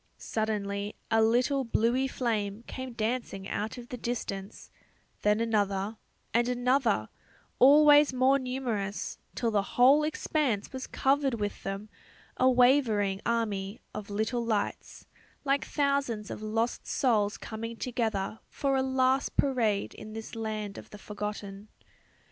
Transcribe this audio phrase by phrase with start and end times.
[0.17, 4.71] Suddenly a little bluey flame came dancing out of the distance,
[5.21, 5.95] then another,
[6.33, 7.09] and another,
[7.59, 11.87] always more numerous, till the whole expanse was covered with them;
[12.35, 15.05] a wavering army of little lights,
[15.45, 20.89] like thousands of lost souls coming together for a last parade in this land of
[20.89, 21.67] the forgotten.